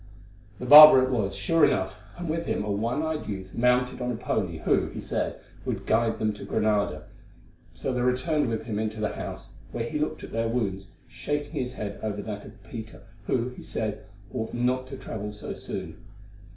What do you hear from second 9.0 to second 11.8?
house, where he looked at their wounds, shaking his